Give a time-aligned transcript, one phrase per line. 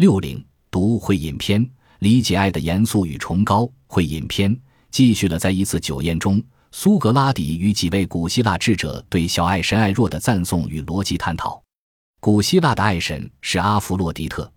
[0.00, 3.70] 六零读会饮篇，理解爱的严肃与崇高。
[3.86, 4.58] 会饮篇
[4.90, 6.42] 继续了在一次酒宴中，
[6.72, 11.62] 苏格拉底与几位古希腊智者对小爱神爱若的赞颂与逻辑探讨。
[12.18, 14.50] 古希腊的爱神是阿弗洛狄特，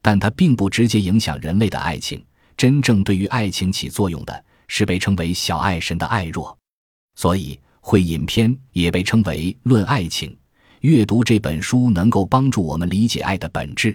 [0.00, 2.24] 但他并不直接影响人类的爱情。
[2.56, 6.56] 真正对于爱情起作用的是被称为小爱神的爱若，
[7.16, 10.34] 所以会饮篇也被称为论爱情。
[10.80, 13.94] 阅读这本书能够帮助我们理解爱的本质。